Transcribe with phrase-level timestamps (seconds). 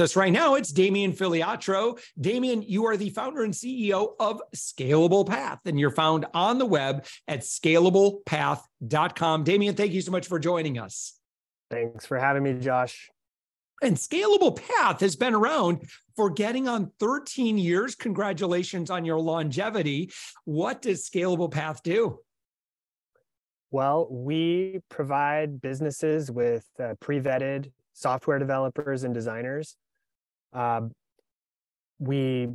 [0.00, 2.00] With us right now, it's Damian Filiatrault.
[2.18, 6.64] Damian, you are the founder and CEO of Scalable Path, and you're found on the
[6.64, 9.44] web at scalablepath.com.
[9.44, 11.18] Damian, thank you so much for joining us.
[11.70, 13.10] Thanks for having me, Josh.
[13.82, 15.82] And Scalable Path has been around
[16.16, 17.94] for getting on 13 years.
[17.94, 20.10] Congratulations on your longevity.
[20.46, 22.20] What does Scalable Path do?
[23.70, 29.76] Well, we provide businesses with uh, pre vetted software developers and designers.
[30.52, 30.92] Um,
[31.98, 32.48] we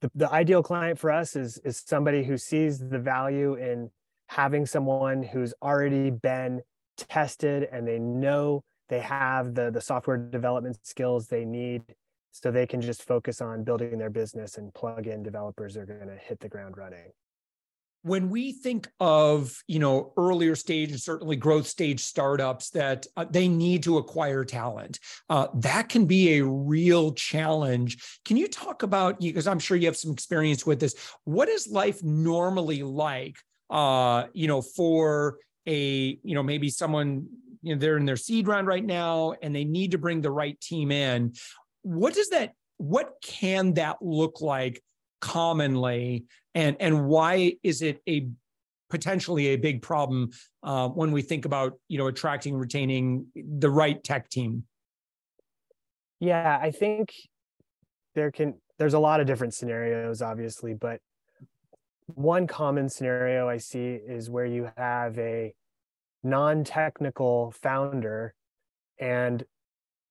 [0.00, 3.90] the, the ideal client for us is is somebody who sees the value in
[4.28, 6.62] having someone who's already been
[6.96, 11.82] tested and they know they have the the software development skills they need
[12.32, 16.06] so they can just focus on building their business and plug in developers are going
[16.06, 17.10] to hit the ground running
[18.02, 23.24] when we think of you know earlier stage and certainly growth stage startups that uh,
[23.30, 24.98] they need to acquire talent
[25.28, 28.20] uh, that can be a real challenge.
[28.24, 31.68] Can you talk about because i'm sure you have some experience with this what is
[31.68, 33.36] life normally like
[33.70, 37.26] uh, you know for a you know maybe someone
[37.62, 40.30] you know they're in their seed round right now and they need to bring the
[40.30, 41.32] right team in.
[41.82, 44.82] What does that what can that look like
[45.20, 46.24] commonly
[46.54, 48.28] and and why is it a
[48.88, 50.30] potentially a big problem
[50.62, 54.64] uh, when we think about you know attracting retaining the right tech team?
[56.18, 57.14] Yeah i think
[58.14, 61.00] there can there's a lot of different scenarios obviously but
[62.06, 65.54] one common scenario i see is where you have a
[66.22, 68.34] non-technical founder
[68.98, 69.44] and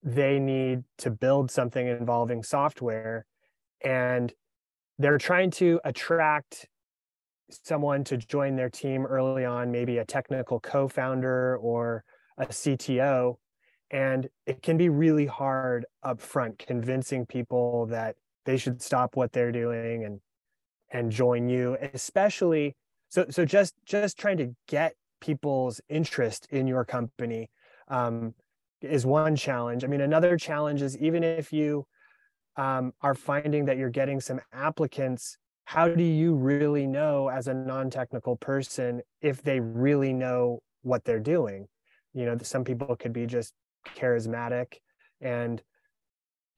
[0.01, 3.25] they need to build something involving software
[3.83, 4.33] and
[4.99, 6.67] they're trying to attract
[7.49, 12.03] someone to join their team early on, maybe a technical co-founder or
[12.37, 13.37] a CTO.
[13.89, 19.51] And it can be really hard upfront convincing people that they should stop what they're
[19.51, 20.19] doing and
[20.91, 22.75] and join you, especially
[23.09, 27.49] so so just just trying to get people's interest in your company
[27.87, 28.33] um,
[28.81, 29.83] is one challenge.
[29.83, 31.85] I mean, another challenge is even if you
[32.59, 35.37] um, are finding that you're getting some applicants
[35.69, 41.19] how do you really know as a non-technical person if they really know what they're
[41.19, 41.67] doing?
[42.15, 43.53] You know some people could be just
[43.95, 44.77] charismatic
[45.21, 45.61] and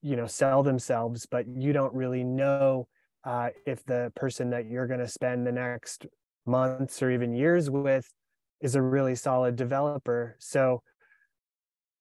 [0.02, 2.88] you know sell themselves but you don't really know
[3.26, 6.06] uh, if the person that you're going to spend the next
[6.46, 8.08] months or even years with
[8.62, 10.38] is a really solid developer.
[10.40, 10.84] So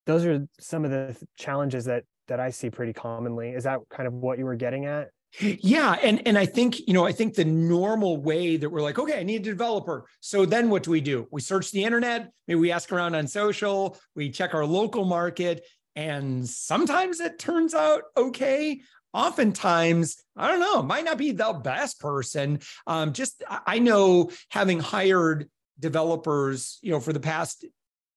[0.07, 3.51] those are some of the challenges that that I see pretty commonly.
[3.51, 5.11] Is that kind of what you were getting at?
[5.39, 8.99] Yeah, and and I think you know I think the normal way that we're like,
[8.99, 10.07] okay, I need a developer.
[10.21, 11.29] So then what do we do?
[11.31, 15.65] We search the internet, maybe we ask around on social, we check our local market,
[15.95, 18.81] and sometimes it turns out okay.
[19.13, 22.61] Oftentimes, I don't know, might not be the best person.
[22.87, 27.65] Um, just I know having hired developers, you know, for the past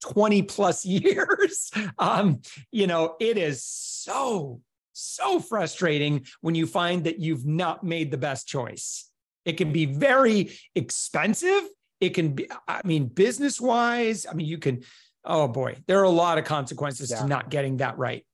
[0.03, 1.71] 20 plus years.
[1.97, 2.41] Um,
[2.71, 8.17] you know, it is so, so frustrating when you find that you've not made the
[8.17, 9.09] best choice.
[9.45, 11.63] It can be very expensive.
[11.99, 14.83] It can be, I mean, business wise, I mean, you can,
[15.25, 17.21] oh boy, there are a lot of consequences yeah.
[17.21, 18.25] to not getting that right.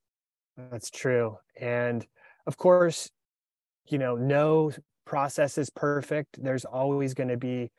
[0.71, 1.37] That's true.
[1.59, 2.05] And
[2.47, 3.09] of course,
[3.85, 4.71] you know, no
[5.05, 6.41] process is perfect.
[6.41, 7.71] There's always going to be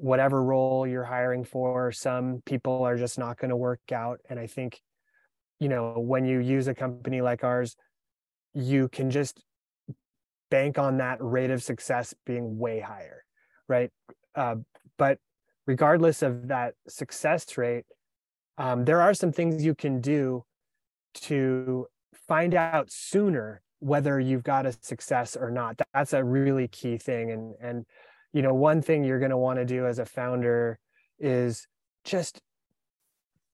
[0.00, 4.18] whatever role you're hiring for some people are just not going to work out.
[4.28, 4.80] And i think
[5.58, 7.76] you know when you use a company like ours
[8.54, 9.42] you can just
[10.50, 13.24] bank on that rate of success being way higher
[13.68, 13.90] right?
[14.34, 14.56] Uh,
[14.98, 15.18] but
[15.66, 17.84] regardless of that success rate
[18.58, 20.44] um, there are some things you can do
[21.14, 21.86] to
[22.26, 25.80] find out sooner whether you've got a success or not.
[25.94, 27.30] That's a really key thing.
[27.30, 27.86] And and
[28.32, 30.78] you know one thing you're going to want to do as a founder
[31.18, 31.66] is
[32.04, 32.40] just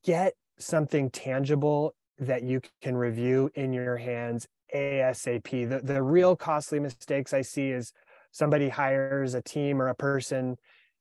[0.04, 5.68] get something tangible that you can review in your hands ASAP.
[5.68, 7.92] The, the real costly mistakes I see is
[8.30, 10.56] somebody hires a team or a person,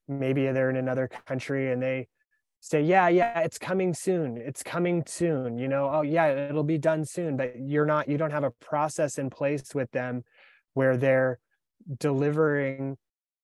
[0.08, 2.08] maybe they're in another country and they
[2.60, 4.36] say, yeah, yeah, it's coming soon.
[4.36, 5.58] It's coming soon.
[5.58, 7.36] You know, oh, yeah, it'll be done soon.
[7.36, 10.24] But you're not, you don't have a process in place with them
[10.74, 11.38] where they're
[11.98, 12.96] delivering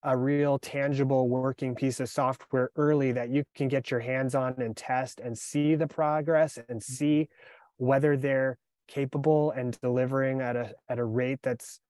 [0.04, 4.54] a real tangible working piece of software early that you can get your hands on
[4.58, 6.84] and test and see the progress and mm.
[6.84, 7.28] see
[7.76, 8.58] whether they're
[8.88, 11.80] capable and delivering at a at a rate that's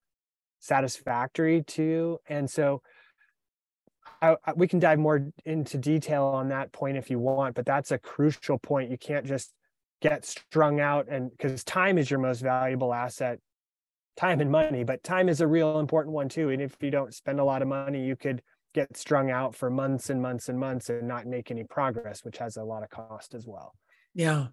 [0.60, 2.82] satisfactory to you and so
[4.20, 7.66] I, I, we can dive more into detail on that point if you want but
[7.66, 9.52] that's a crucial point you can't just
[10.00, 13.40] get strung out and because time is your most valuable asset
[14.16, 16.50] time and money, but time is a real important one too.
[16.50, 18.42] And if you don't spend a lot of money, you could
[18.74, 22.38] get strung out for months and months and months and not make any progress, which
[22.38, 23.74] has a lot of cost as well.
[24.14, 24.48] Yeah.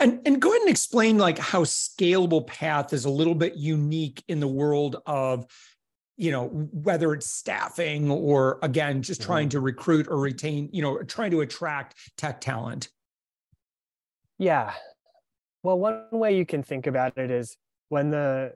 [0.00, 4.22] And and go ahead and explain like how scalable path is a little bit unique
[4.28, 5.46] in the world of
[6.16, 9.32] you know whether it's staffing or again just mm-hmm.
[9.32, 12.88] trying to recruit or retain you know trying to attract tech talent
[14.38, 14.72] yeah
[15.64, 17.56] well one way you can think about it is
[17.88, 18.52] when the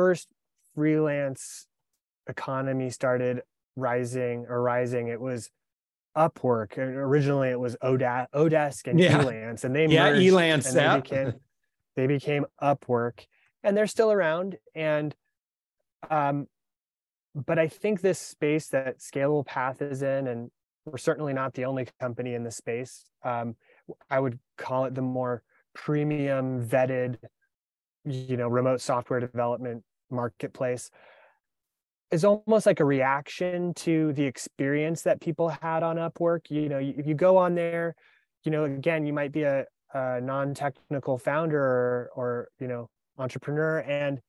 [0.00, 0.28] first
[0.74, 1.66] freelance
[2.26, 3.42] economy started
[3.76, 5.50] rising or rising, it was
[6.16, 6.78] Upwork.
[6.78, 9.22] Originally, it was Oda, Odesk and yeah.
[9.22, 10.68] Elance, and they yeah, merged Elance.
[10.68, 11.34] And they became
[11.96, 13.26] they became Upwork,
[13.62, 14.56] and they're still around.
[14.74, 15.14] And
[16.10, 16.46] um,
[17.34, 20.50] but I think this space that Scalable Path is in, and
[20.86, 23.04] we're certainly not the only company in the space.
[23.22, 23.54] Um,
[24.08, 25.42] I would call it the more
[25.74, 27.18] premium vetted
[28.06, 30.90] you know remote software development marketplace
[32.10, 36.50] is almost like a reaction to the experience that people had on upwork.
[36.50, 37.94] You know if you go on there
[38.44, 39.64] you know again you might be a,
[39.94, 44.20] a non-technical founder or, or you know entrepreneur and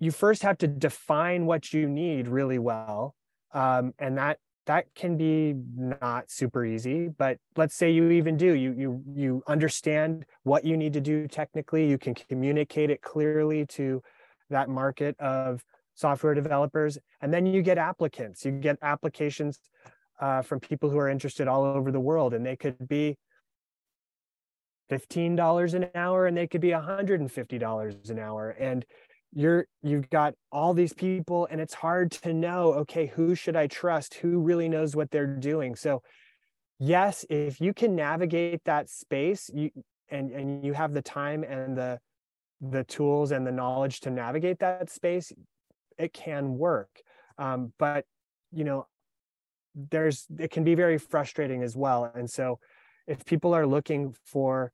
[0.00, 3.14] you first have to define what you need really well.
[3.54, 8.52] Um, and that that can be not super easy but let's say you even do
[8.52, 11.88] you you you understand what you need to do technically.
[11.88, 14.02] You can communicate it clearly to
[14.50, 15.62] that market of
[15.94, 16.98] software developers.
[17.20, 18.44] And then you get applicants.
[18.44, 19.58] You get applications
[20.20, 23.16] uh, from people who are interested all over the world and they could be
[24.90, 28.50] $15 an hour and they could be $150 an hour.
[28.50, 28.84] And
[29.32, 33.66] you're you've got all these people and it's hard to know okay who should i
[33.66, 34.14] trust?
[34.14, 35.74] Who really knows what they're doing?
[35.74, 36.02] So
[36.78, 39.70] yes if you can navigate that space you
[40.10, 41.98] and and you have the time and the
[42.60, 45.32] the tools and the knowledge to navigate that space
[45.98, 47.00] it can work.
[47.38, 48.04] Um, but
[48.52, 48.86] you know
[49.90, 52.10] there's it can be very frustrating as well.
[52.14, 52.58] And so
[53.06, 54.72] if people are looking for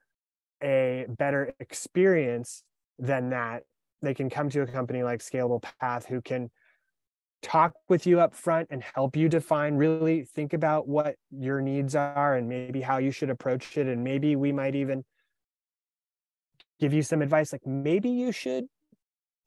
[0.62, 2.62] a better experience
[2.98, 3.64] than that
[4.02, 6.50] they can come to a company like Scalable Path who can
[7.42, 11.94] talk with you up front and help you define really think about what your needs
[11.94, 13.86] are and maybe how you should approach it.
[13.86, 15.04] And maybe we might even
[16.82, 18.66] give you some advice like maybe you should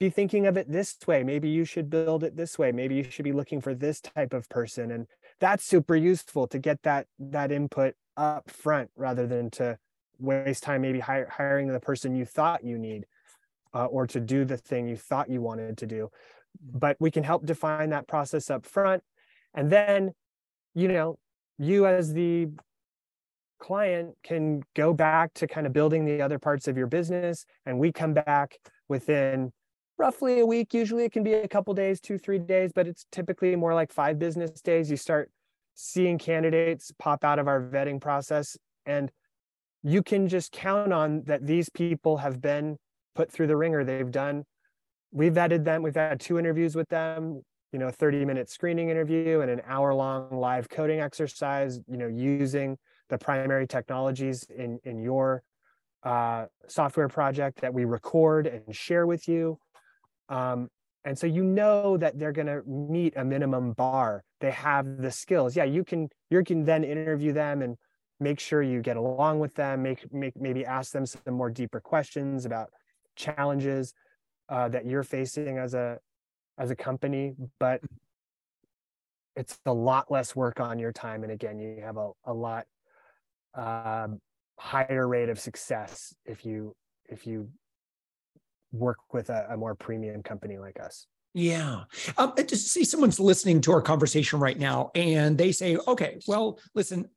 [0.00, 1.22] be thinking of it this way.
[1.22, 2.72] Maybe you should build it this way.
[2.72, 4.90] Maybe you should be looking for this type of person.
[4.90, 5.06] And
[5.38, 9.76] that's super useful to get that that input up front rather than to
[10.18, 13.04] waste time maybe hire, hiring the person you thought you need
[13.74, 16.08] uh, or to do the thing you thought you wanted to do.
[16.56, 16.80] Mm.
[16.80, 19.02] but we can help define that process up front.
[19.52, 20.14] And then
[20.74, 21.18] you know
[21.58, 22.48] you as the
[23.58, 27.78] client can go back to kind of building the other parts of your business and
[27.78, 28.58] we come back
[28.88, 29.52] within
[29.98, 33.06] roughly a week usually it can be a couple days two three days but it's
[33.10, 35.30] typically more like five business days you start
[35.74, 39.10] seeing candidates pop out of our vetting process and
[39.82, 42.76] you can just count on that these people have been
[43.14, 43.84] put through the ringer.
[43.84, 44.44] They've done,
[45.12, 45.82] we've vetted them.
[45.82, 49.94] We've had two interviews with them, you know, 30 minute screening interview and an hour
[49.94, 52.76] long live coding exercise, you know, using
[53.08, 55.42] the primary technologies in, in your
[56.02, 59.58] uh, software project that we record and share with you.
[60.28, 60.68] Um,
[61.04, 64.24] and so you know that they're going to meet a minimum bar.
[64.40, 65.56] They have the skills.
[65.56, 67.76] Yeah, you can you can then interview them and
[68.18, 69.82] make sure you get along with them.
[69.82, 72.70] Make make maybe ask them some more deeper questions about
[73.14, 73.94] challenges
[74.48, 75.98] uh, that you're facing as a
[76.58, 77.80] as a company but
[79.34, 82.64] it's a lot less work on your time and again you have a, a lot
[83.56, 84.20] um,
[84.58, 86.74] higher rate of success if you
[87.06, 87.48] if you
[88.72, 91.82] work with a, a more premium company like us yeah.
[92.16, 96.58] Um, just see someone's listening to our conversation right now and they say, okay, well,
[96.74, 97.10] listen,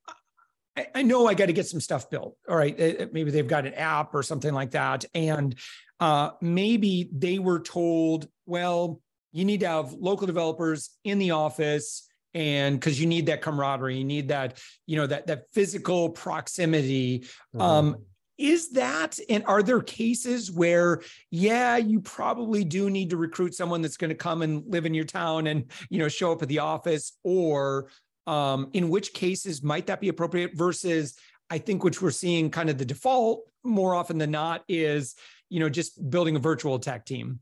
[0.93, 2.35] I know I got to get some stuff built.
[2.49, 2.77] All right.
[3.13, 5.05] Maybe they've got an app or something like that.
[5.13, 5.55] And
[6.01, 12.08] uh, maybe they were told, well, you need to have local developers in the office
[12.33, 17.19] and because you need that camaraderie you need that you know that that physical proximity
[17.19, 17.61] mm-hmm.
[17.61, 17.95] um
[18.39, 23.81] is that and are there cases where yeah you probably do need to recruit someone
[23.81, 26.47] that's going to come and live in your town and you know show up at
[26.47, 27.89] the office or
[28.27, 31.15] um, in which cases might that be appropriate versus
[31.49, 35.15] i think which we're seeing kind of the default more often than not is
[35.49, 37.39] you know just building a virtual tech team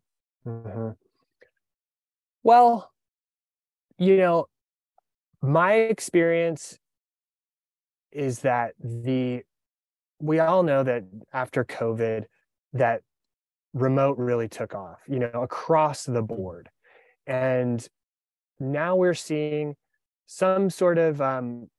[0.47, 0.89] mm-hmm.
[2.43, 2.91] well
[3.99, 4.47] you know
[5.41, 6.79] my experience
[8.11, 9.43] is that the
[10.19, 11.03] we all know that
[11.33, 12.25] after covid
[12.73, 13.01] that
[13.73, 16.69] remote really took off you know across the board.
[17.27, 17.85] And
[18.59, 19.75] now we're seeing
[20.25, 21.69] some sort of um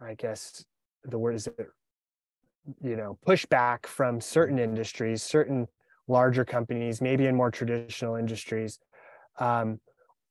[0.00, 0.64] i guess
[1.04, 1.66] the word is it,
[2.82, 5.66] you know pushback from certain industries certain
[6.10, 8.78] larger companies maybe in more traditional industries.
[9.38, 9.80] Um,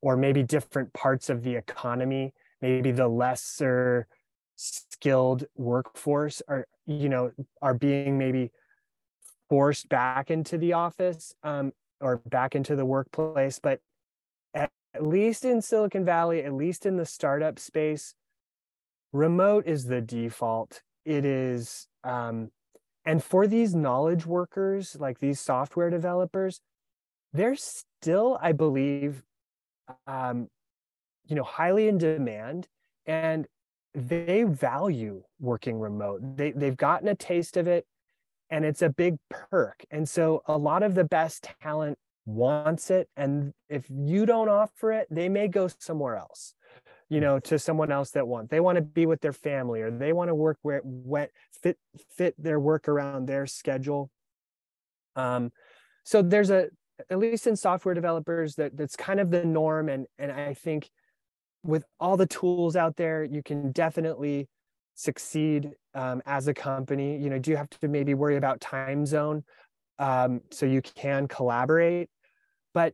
[0.02, 4.08] or maybe different parts of the economy maybe the lesser
[4.56, 8.52] skilled workforce are you know are being maybe
[9.50, 13.80] forced back into the office um, or back into the workplace but
[14.54, 18.14] at, at least in silicon valley at least in the startup space
[19.12, 20.82] remote is the default.
[21.06, 22.52] It is um,
[23.06, 26.62] and for these knowledge workers like these software developers
[27.34, 29.24] they're still i believe
[30.08, 30.48] um,
[31.28, 32.68] you know, highly in demand
[33.06, 33.48] and
[33.94, 36.22] they value working remote.
[36.38, 37.86] They, they've gotten a taste of it
[38.50, 39.86] and it's a big perk.
[39.92, 43.10] And so a lot of the best talent wants it.
[43.16, 46.54] And if you don't offer it, they may go somewhere else,
[47.10, 48.50] you know, to someone else that want.
[48.50, 51.32] They want to be with their family or they want to work where it
[51.62, 51.78] fit
[52.16, 54.10] fit their work around their schedule.
[55.16, 55.52] Um,
[56.04, 56.70] so there's a
[57.10, 59.90] at least in software developers that that's kind of the norm.
[59.90, 60.90] And and i think
[61.64, 64.48] with all the tools out there you can definitely
[64.96, 67.18] succeed um, as a company.
[67.18, 69.44] You know do you have to maybe worry about time zone
[69.98, 72.10] um, so you can collaborate?
[72.74, 72.94] But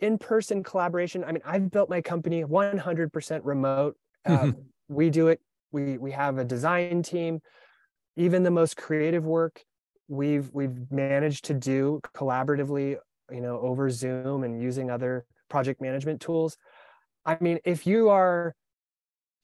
[0.00, 3.96] in-person collaboration i mean i've built my company 100% remote.
[4.24, 4.56] Um,
[4.88, 5.40] we do it.
[5.72, 7.40] We we have a design team.
[8.16, 9.62] Even the most creative work
[10.08, 12.96] we've we've managed to do collaboratively
[13.32, 16.56] you know over zoom and using other project management tools.
[17.24, 18.54] I mean if you are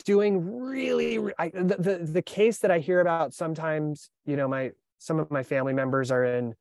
[0.04, 4.72] doing really I, the, the the case that i hear about sometimes you know my
[4.98, 6.54] some of my family members are in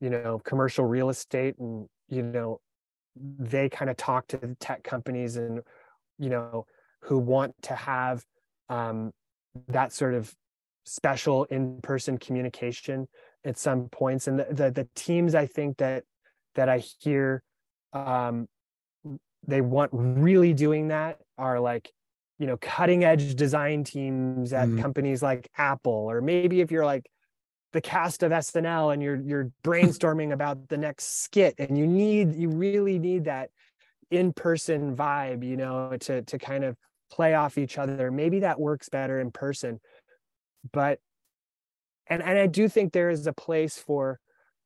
[0.00, 2.60] you know commercial real estate and you know
[3.16, 5.60] they kind of talk to the tech companies and
[6.18, 6.66] you know
[7.02, 8.24] who want to have
[8.68, 9.10] um,
[9.68, 10.34] that sort of
[10.84, 13.08] special in-person communication
[13.44, 14.28] at some points.
[14.28, 16.04] And the, the, the teams i think that
[16.54, 17.42] that I hear
[17.92, 18.48] um,
[19.46, 21.90] they want really doing that are like
[22.38, 24.80] you know cutting edge design teams at mm.
[24.80, 27.08] companies like Apple or maybe if you're like
[27.72, 32.34] the cast of SNL and you're you're brainstorming about the next skit and you need
[32.34, 33.50] you really need that
[34.10, 36.76] in-person vibe you know to to kind of
[37.12, 39.80] play off each other maybe that works better in person
[40.72, 40.98] but
[42.08, 44.18] and and I do think there is a place for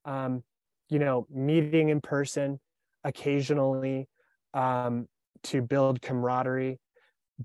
[0.05, 0.43] um
[0.89, 2.61] you know, meeting in person
[3.05, 4.09] occasionally
[4.53, 5.07] um,
[5.45, 6.79] to build camaraderie.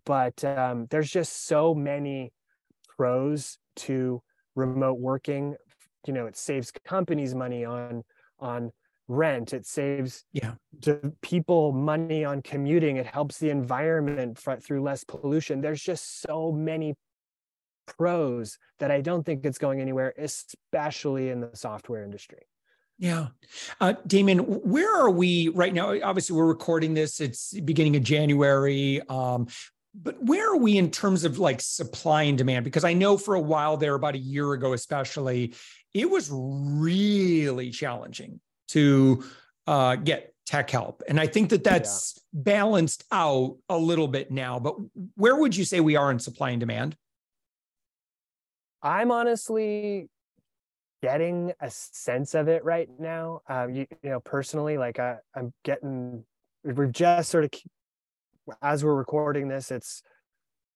[0.06, 2.32] But um, there's just so many
[2.96, 4.22] pros to
[4.56, 5.56] remote working.
[6.06, 8.04] You know, it saves companies money on
[8.40, 8.72] on
[9.08, 9.54] rent.
[9.54, 12.98] It saves yeah to people money on commuting.
[12.98, 15.62] It helps the environment through less pollution.
[15.62, 16.96] There's just so many
[17.98, 22.48] pros that I don't think it's going anywhere, especially in the software industry.
[23.00, 23.28] Yeah.
[23.80, 25.96] Uh, Damon, where are we right now?
[26.04, 29.02] Obviously, we're recording this, it's beginning of January.
[29.08, 29.48] Um,
[29.96, 32.66] but where are we in terms of like supply and demand?
[32.66, 35.56] Because I know for a while there, about a year ago, especially,
[35.94, 38.40] it was really challenging
[38.70, 39.24] to
[39.66, 41.02] uh, get tech help.
[41.08, 42.42] And I think that that's yeah.
[42.44, 44.60] balanced out a little bit now.
[44.60, 44.76] But
[45.16, 46.96] where would you say we are in supply and demand?
[48.82, 50.10] I'm honestly
[51.02, 53.42] getting a sense of it right now.
[53.48, 56.24] Um, you, you know, personally, like I, I'm getting,
[56.64, 57.52] we've just sort of,
[58.62, 60.02] as we're recording this, it's,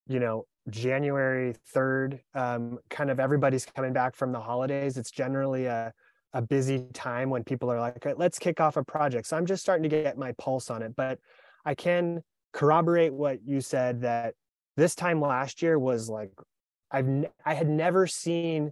[0.07, 4.97] you know, January 3rd, um, kind of everybody's coming back from the holidays.
[4.97, 5.93] It's generally a,
[6.33, 9.27] a busy time when people are like, let's kick off a project.
[9.27, 11.19] So I'm just starting to get my pulse on it, but
[11.65, 14.35] I can corroborate what you said that
[14.77, 16.31] this time last year was like
[16.91, 18.71] I've I had never seen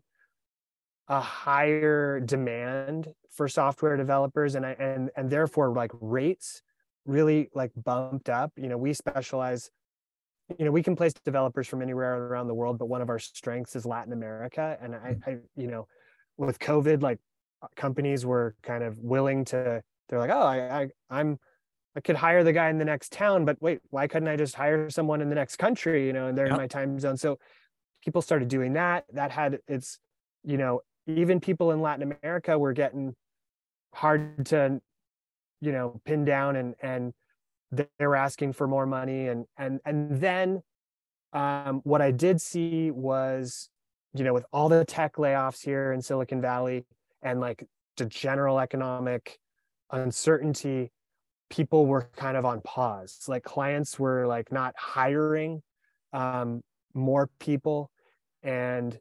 [1.11, 6.61] a higher demand for software developers and I and and therefore like rates
[7.05, 8.53] really like bumped up.
[8.55, 9.69] You know, we specialize
[10.57, 13.19] you know we can place developers from anywhere around the world but one of our
[13.19, 15.21] strengths is latin america and i, mm.
[15.25, 15.87] I you know
[16.35, 17.19] with covid like
[17.77, 21.39] companies were kind of willing to they're like oh I, I i'm
[21.95, 24.55] i could hire the guy in the next town but wait why couldn't i just
[24.55, 26.55] hire someone in the next country you know and they're yep.
[26.55, 27.37] in my time zone so
[28.03, 29.99] people started doing that that had it's
[30.43, 30.81] you know
[31.17, 33.15] even people in latin america were getting
[33.93, 34.81] hard to
[35.61, 37.13] you know pin down and and
[37.71, 39.27] they were asking for more money.
[39.27, 40.61] And and and then
[41.33, 43.69] um, what i did see was
[44.13, 46.85] you know with all the tech layoffs here in silicon valley
[47.21, 47.65] and like
[47.95, 49.39] the general economic
[49.91, 50.91] uncertainty
[51.49, 53.25] people were kind of on pause.
[53.27, 55.61] Like clients were like not hiring
[56.13, 56.61] um,
[56.93, 57.91] more people.
[58.41, 58.97] And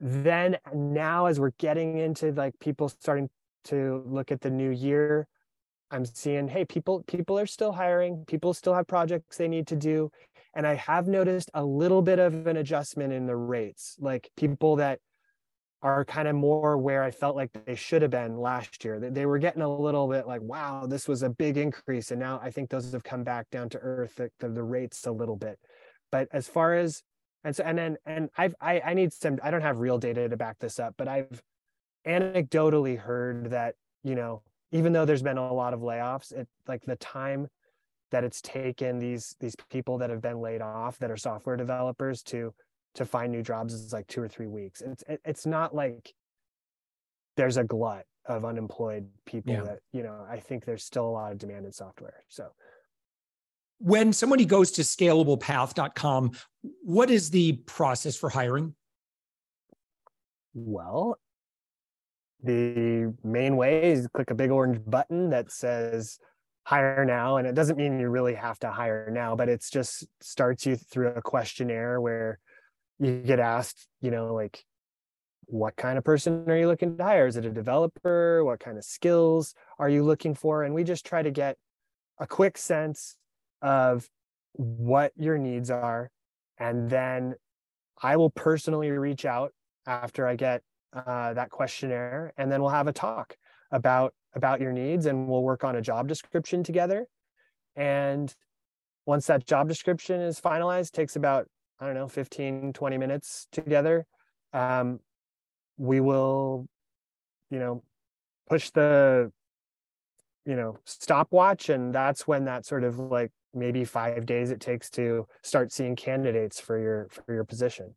[0.00, 3.28] then now as we're getting into like people starting
[3.64, 5.26] to look at the new year
[5.90, 9.76] I'm seeing, hey, people people are still hiring, people still have projects they need to
[9.76, 10.10] do.
[10.54, 14.76] And I have noticed a little bit of an adjustment in the rates, like people
[14.76, 15.00] that
[15.80, 18.98] are kind of more where I felt like they should have been last year.
[18.98, 22.10] They were getting a little bit like, wow, this was a big increase.
[22.10, 25.06] And now I think those have come back down to earth, the, the, the rates
[25.06, 25.58] a little bit.
[26.10, 27.02] But as far as
[27.48, 30.28] and so and then and I've I, I need some I don't have real data
[30.28, 31.42] to back this up, but I've
[32.06, 33.74] anecdotally heard that,
[34.04, 37.48] you know, even though there's been a lot of layoffs, it like the time
[38.10, 42.22] that it's taken these these people that have been laid off that are software developers
[42.24, 42.52] to
[42.96, 44.82] to find new jobs is like two or three weeks.
[44.82, 46.12] It's it, it's not like
[47.38, 49.62] there's a glut of unemployed people yeah.
[49.62, 50.26] that you know.
[50.28, 52.24] I think there's still a lot of demand in software.
[52.28, 52.48] So
[53.78, 56.32] when somebody goes to scalablepath.com,
[56.82, 58.74] what is the process for hiring?
[60.54, 61.18] Well,
[62.42, 66.18] the main way is click a big orange button that says
[66.64, 70.06] hire now and it doesn't mean you really have to hire now but it's just
[70.20, 72.38] starts you through a questionnaire where
[73.00, 74.62] you get asked you know like
[75.48, 77.26] what kind of person are you looking to hire?
[77.26, 78.44] Is it a developer?
[78.44, 80.62] What kind of skills are you looking for?
[80.62, 81.56] And we just try to get
[82.20, 83.16] a quick sense
[83.62, 84.08] of
[84.52, 86.10] what your needs are
[86.58, 87.34] and then
[88.02, 89.52] i will personally reach out
[89.86, 93.36] after i get uh, that questionnaire, and then we'll have a talk
[93.70, 97.06] about about your needs, and we'll work on a job description together.
[97.76, 98.34] And
[99.06, 101.46] once that job description is finalized, takes about
[101.80, 104.06] I don't know 15 20 minutes together.
[104.52, 105.00] Um,
[105.76, 106.66] we will,
[107.50, 107.82] you know,
[108.48, 109.30] push the
[110.46, 114.90] you know stopwatch and that's when that sort of like maybe five days it takes
[114.90, 117.94] to start seeing candidates for your for your position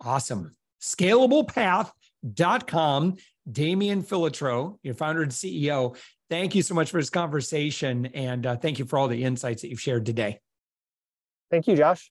[0.00, 3.16] awesome scalablepath.com.
[3.50, 5.96] Damian Filiatrault, your founder and CEO,
[6.30, 8.06] thank you so much for this conversation.
[8.06, 10.40] And uh, thank you for all the insights that you've shared today.
[11.50, 12.10] Thank you, Josh.